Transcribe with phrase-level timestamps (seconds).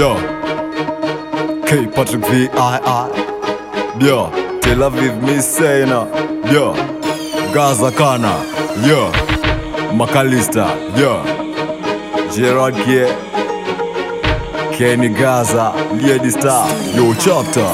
[0.00, 0.14] Yo
[1.66, 2.48] K Patrick VII
[4.00, 4.30] Yo
[4.62, 6.06] Tel Aviv Misena
[6.50, 6.72] Yo
[7.52, 8.32] Gaza Kana
[8.88, 9.12] Yo
[9.92, 10.64] Makalista
[10.96, 11.22] Yo
[12.34, 13.04] Gerard Kie
[14.78, 15.72] Kenny Gaza
[16.02, 17.70] Lady Star Yo Chapter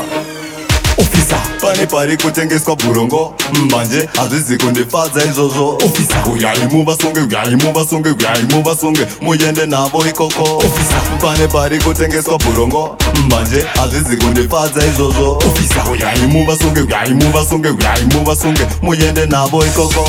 [0.99, 8.77] Ofisa pani pari kutengeswa burongo mbanje hazvizigo ndifadza izvozvo ofisa uyaimuva songe uyaimuva songe uyaimuva
[8.77, 12.97] songe muende navo ikoko ofisa pane pari kutengeswa burongo
[13.27, 20.09] mbanje hazvizigo ndifadza izvozvo ofisa uyaimuva songe uyaimuva songe uyaimuva songe muende navo ikoko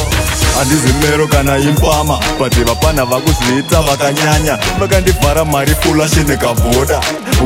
[0.57, 7.01] handizi mero kana impama but vapana vakuzviita vakanyanya vakandivhara mari fulashe ndikabhoda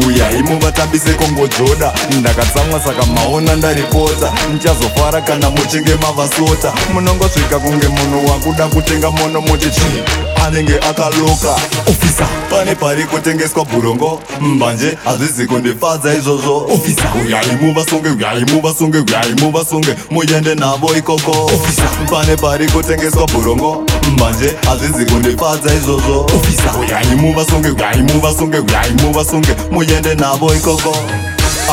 [0.08, 8.68] uyaimuvatambise kongojoda ndakatsamwa saka maona ndaripota nichazofara kana muchi anenge mavasota munongosvika kunge munhu wakuda
[8.68, 10.04] kutenga mono muti chii
[10.46, 11.56] anenge akaloka
[11.90, 19.34] ofisa pane pari kutengeswa burongo mbanje hazvizi kundifadza izvozvo ofisa uyai muvasunge uyai muvasunge uyai
[19.42, 27.16] muvasunge muende navo ikoko ofisa pane pari kutengeswa burongo mbanje hazvizi kundifadza izvozvo ofisa uyai
[27.16, 30.96] muvasunge uyai muvasunge uyai muvasunge muende navo ikoko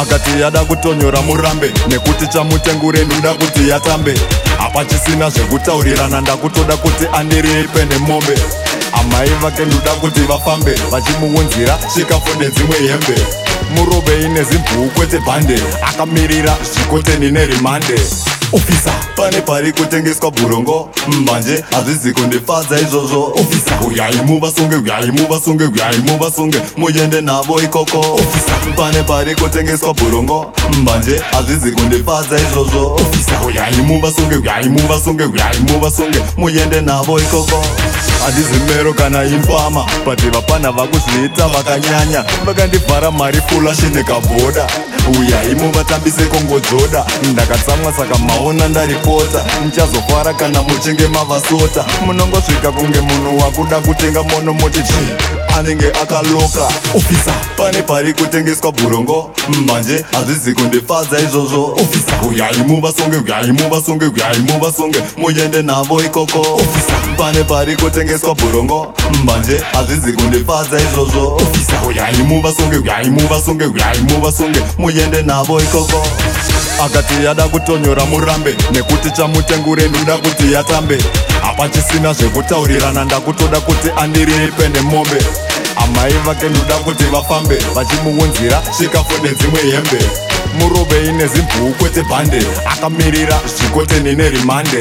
[0.03, 4.15] akati yada kutonyora murambe nekuti chamutengure nuda kuti yatambe
[4.59, 8.39] hapa chisina zvekutaurirana ndakutoda kuti andiriipe nemombe
[8.93, 13.23] amai vake nuda kuti vafambe vachimuunzira chikafu nedzimwe hembe
[13.75, 17.95] murobei nezimbuu kwete bhande akamirira zvikoteni nerimande
[18.53, 25.99] ofisa pane pari kutengeswa burongo mbanje hazvizi kundifadza izvozvo ofisa uyai muvasunge uyai muvasunge uyai
[25.99, 33.77] muvasunge muende navo ikoko ofisa pane pari kutengeswa burongo mbanje hazvizi kundifadza izvozvo ofisa uyai
[33.77, 40.73] muvasunge uyai muvasunge uyai muvasunge muende navo ikoko ofisa handizi mero kana imfama but vapana
[40.73, 44.67] vakuzviita vakanyanya vakandivhara mari fulashenekabhoda
[45.21, 53.39] uya imo vatambise kongodzoda ndakatsamwa saka maona ndaripota nichazofara kana muchinge mavasota munongosvika kunge munhu
[53.39, 59.31] wakuda kutenga mono moti jii anenge akaloka ofisa pane pari kutengeswa burongo
[59.67, 66.95] manje hazvizi kundifadza izvozvo ofisa uyai muvasonge uyai muvasonge uyai muvasonge muende navo ikoko ofisa
[67.17, 74.61] pane pari kutengeswa burongo manje hazvizi kundifadza izvozvo ofisa uyai muvasonge uyai muvasonge uyai muvasonge
[74.79, 76.07] muende navo ikoko
[76.85, 80.99] akati yada kutonyora murambe nekuti chamutengure ndoda kuti yatambe
[81.43, 85.21] hapa chisina zvekutaurirana ndakutoda kuti andiriri pende mombe
[85.83, 90.11] amai vake ndoda kuti vafambe vachimuunzira chikafu nedzimwe hembe
[90.61, 94.79] murovei nezimbuu kwete bhande akamirira zvikoteni nerimande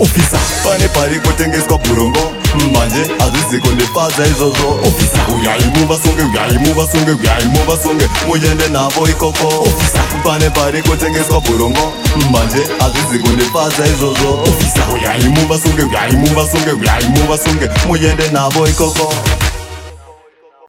[0.00, 7.44] ofisa pane pari kutengeswa burongo mmanje hazvizi kundipadza izvozvo ofisa uyai muvasunge uyai muvasunge uyai
[7.44, 15.24] muvasunge muende navo ikoko ofisa pane pari kutengeswa burongo mmanje hazvizi kundipadza izvozvo ofisa uyai
[15.28, 19.14] muvasunge uyai muvasunge uyai muvasunge muende navo ikoko